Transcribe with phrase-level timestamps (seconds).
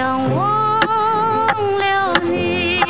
[0.00, 1.46] 两忘
[1.78, 2.80] 了你。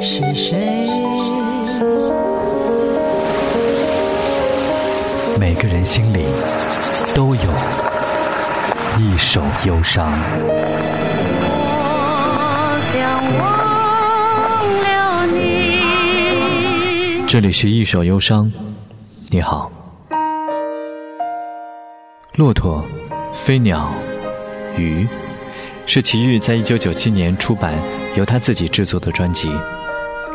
[0.00, 0.88] 是谁？
[5.38, 6.26] 每个人心里
[7.14, 7.42] 都有
[8.98, 10.10] 一首忧伤。
[11.40, 11.52] 我
[12.92, 13.46] 两忘
[14.82, 15.38] 了你。
[17.28, 18.50] 这里是一首忧伤。
[19.30, 19.70] 你好，
[22.36, 22.84] 骆驼、
[23.32, 23.94] 飞鸟、
[24.76, 25.06] 鱼，
[25.86, 27.80] 是齐豫在一九九七年出版
[28.16, 29.48] 由他自己制作的专辑。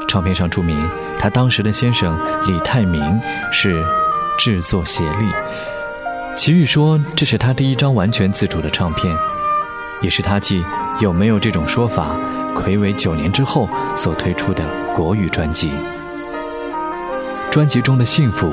[0.07, 2.17] 唱片上注明，他当时的先生
[2.48, 3.20] 李泰明
[3.52, 3.84] 是
[4.38, 5.26] 制作协力。
[6.38, 9.13] 齐豫说，这是他第一张完全自主的唱片，
[10.02, 10.63] 也是他继
[11.02, 12.16] 《有没有这种说法》
[12.54, 14.63] 魁违九年之后所推出的
[14.95, 15.73] 国语专辑。
[17.59, 18.48] 专辑中的《幸福》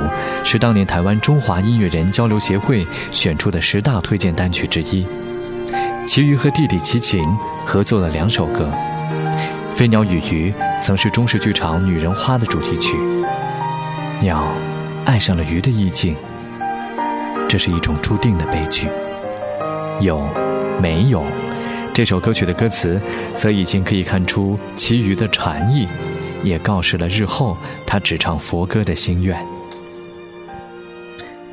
[0.44, 5.06] 是当年台湾中华音乐人交流协会选出的十大推荐单曲之一。
[6.04, 7.24] 齐豫和弟弟齐秦
[7.64, 8.68] 合作了两首歌，
[9.76, 10.50] 《飞鸟与鱼》
[10.82, 12.96] 曾是中式剧场《女人花》的主题曲。
[14.18, 14.52] 鸟
[15.04, 16.16] 爱上了鱼的意境，
[17.48, 18.88] 这是一种注定的悲剧。
[20.00, 20.20] 有，
[20.82, 21.22] 没有？
[21.94, 23.00] 这首歌曲的歌词，
[23.36, 25.86] 则已经可以看出其余的禅意。
[26.42, 27.56] 也告示了日后
[27.86, 29.38] 他只唱佛歌的心愿。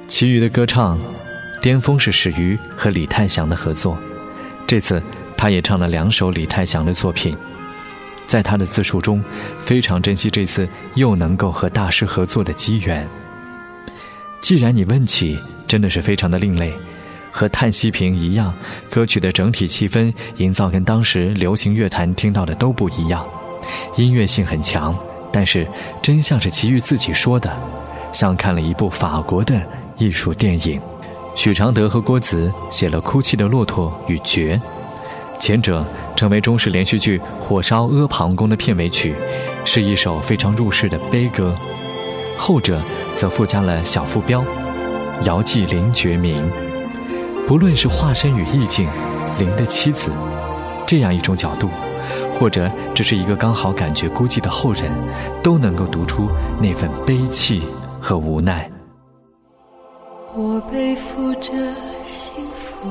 [0.07, 0.99] 其余的歌唱，
[1.61, 3.97] 巅峰是始于和李泰祥的合作。
[4.67, 5.01] 这次
[5.35, 7.35] 他也唱了两首李泰祥的作品。
[8.25, 9.23] 在他的自述中，
[9.59, 13.07] 非常珍惜这次又能够和大师合作的机缘。
[14.39, 15.37] 既然你问起，
[15.67, 16.73] 真的是非常的另类，
[17.31, 18.53] 和《叹息瓶》一样，
[18.89, 23.25] 歌曲的整体气氛营造跟当时流行乐坛听到的都不一样。
[23.95, 24.95] 音乐性很强，
[25.31, 25.67] 但是
[26.01, 27.51] 真像是齐豫自己说的，
[28.11, 29.61] 像看了一部法国的
[29.97, 30.79] 艺术电影。
[31.35, 34.55] 许常德和郭子写了《哭泣的骆驼》与《绝》，
[35.39, 35.83] 前者
[36.15, 39.15] 成为中式连续剧《火烧阿房宫》的片尾曲，
[39.65, 41.51] 是一首非常入世的悲歌；
[42.37, 42.79] 后者
[43.15, 44.45] 则附加了小副标
[45.25, 46.39] “遥寄林觉民”。
[47.47, 48.87] 不论是化身与意境，
[49.39, 50.11] 林的妻子，
[50.85, 51.67] 这样一种角度。
[52.39, 54.91] 或者只是一个刚好感觉孤寂的后人，
[55.41, 56.27] 都能够读出
[56.59, 57.61] 那份悲戚
[58.01, 58.69] 和无奈。
[60.35, 61.51] 我背负着
[62.03, 62.89] 幸福，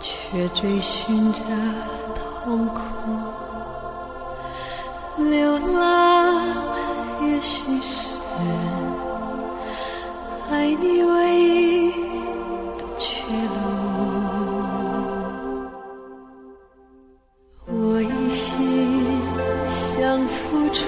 [0.00, 1.42] 却追寻着
[2.44, 2.80] 痛苦。
[5.16, 6.40] 流浪
[7.22, 8.16] 也许是
[10.50, 11.87] 爱你唯一
[18.30, 19.22] 心
[19.68, 20.84] 想付出，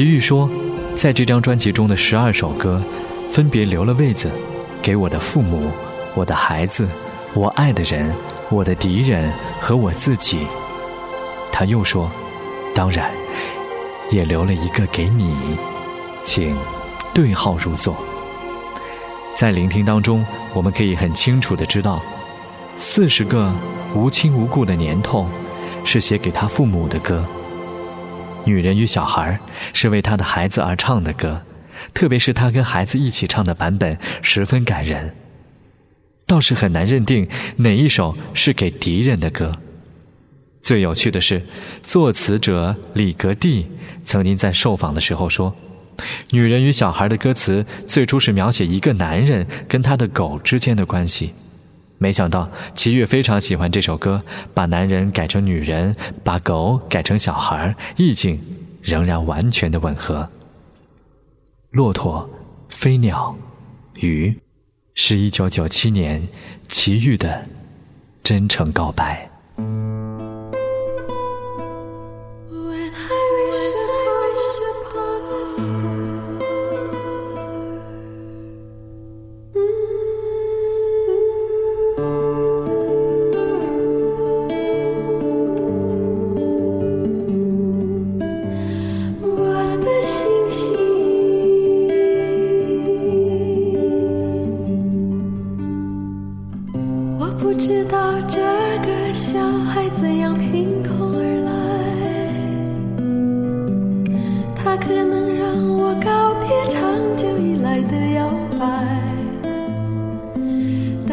[0.00, 0.48] 齐豫说，
[0.96, 2.82] 在这张专辑中的十二首歌，
[3.28, 4.30] 分别留了位子
[4.80, 5.70] 给我的父母、
[6.14, 6.88] 我的孩子、
[7.34, 8.10] 我爱的人、
[8.48, 9.30] 我的敌人
[9.60, 10.38] 和我自己。
[11.52, 12.10] 他又说，
[12.74, 13.10] 当然，
[14.10, 15.36] 也留了一个给你，
[16.22, 16.56] 请
[17.12, 17.94] 对号入座。
[19.36, 20.24] 在聆听当中，
[20.54, 22.00] 我们可以很清楚的知道，
[22.74, 23.52] 四十个
[23.94, 25.28] 无亲无故的年头，
[25.84, 27.22] 是写给他父母的歌。
[28.44, 29.38] 女人与小孩
[29.72, 31.42] 是为他的孩子而唱的歌，
[31.94, 35.14] 特别是他跟孩子一起唱的版本十分感人。
[36.26, 39.52] 倒是很难认定哪一首是给敌人的歌。
[40.62, 41.42] 最有趣的是，
[41.82, 43.66] 作词者李格弟
[44.04, 45.54] 曾经在受访的时候说
[46.30, 51.32] ：“女人与小孩的歌词最初是描写一个男人跟他的狗之间的关系。”
[52.02, 54.24] 没想到齐豫非常喜欢这首歌，
[54.54, 55.94] 把男人改成女人，
[56.24, 58.40] 把狗改成小孩，意境
[58.82, 60.26] 仍然完全的吻合。
[61.72, 62.28] 骆驼、
[62.70, 63.36] 飞鸟、
[63.96, 64.34] 鱼，
[64.94, 66.26] 是一九九七年
[66.68, 67.46] 齐豫的
[68.22, 69.29] 真诚告白。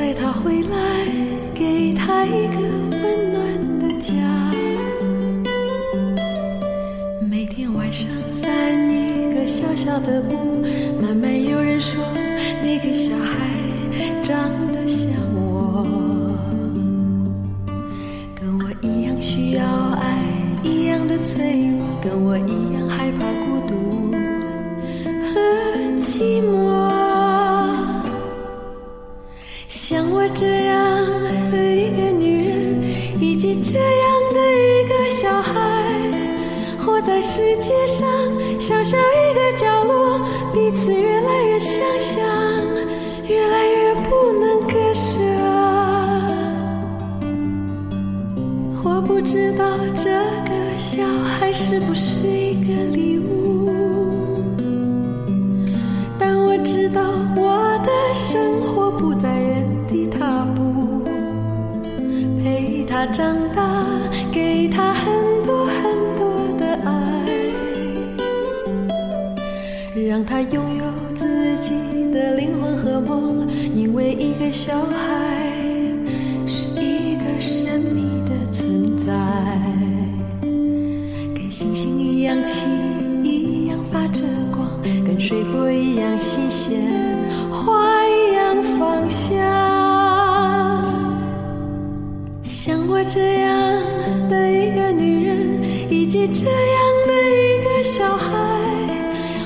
[0.07, 0.77] 带他回来，
[1.53, 2.61] 给他一个
[2.91, 3.43] 温暖
[3.77, 4.13] 的家。
[7.29, 8.49] 每天晚上散
[8.89, 10.63] 一个小小的步，
[11.01, 12.01] 慢慢有人说
[12.63, 13.35] 那个小孩
[14.23, 15.85] 长得像我。
[18.33, 19.61] 跟我一样需要
[19.99, 20.23] 爱，
[20.63, 24.09] 一样的脆弱，跟我一样害怕孤独
[25.03, 26.86] 和寂寞。
[33.69, 35.51] 这样的一个小孩，
[36.79, 38.07] 活在世界上
[38.57, 38.97] 小小
[63.13, 63.63] 长大，
[64.31, 65.13] 给他很
[65.43, 66.91] 多很多的爱，
[70.07, 70.83] 让他拥有
[71.15, 71.73] 自己
[72.11, 75.51] 的灵魂和梦，因为一个小孩
[76.45, 79.13] 是一个神秘的存在，
[81.33, 82.67] 跟星星一样轻，
[83.23, 84.69] 一样发着光，
[85.05, 85.86] 跟水果一样
[97.87, 98.27] 小孩，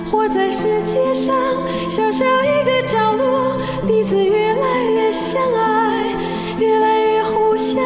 [0.09, 1.35] 活在世界上
[1.87, 3.55] 小小一个角落，
[3.85, 6.15] 彼此越来越相爱，
[6.57, 7.79] 越来越互相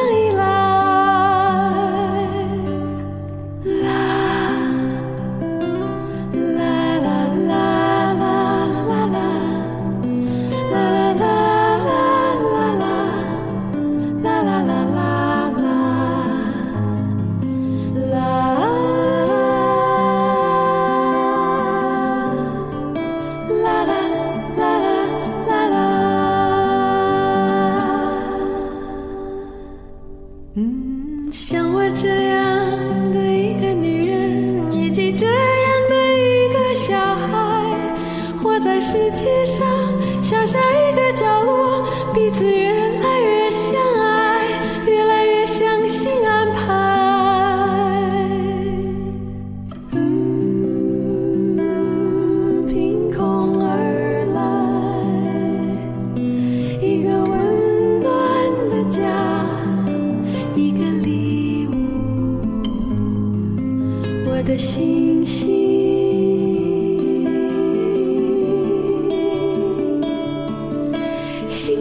[30.57, 35.35] 嗯，像我这样的一个女人，以及这样
[35.89, 37.75] 的一个小孩，
[38.41, 39.67] 活在世界上
[40.23, 41.04] 像下一个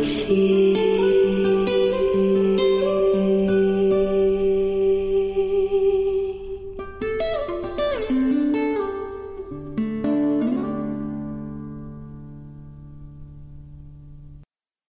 [0.05, 0.64] 吸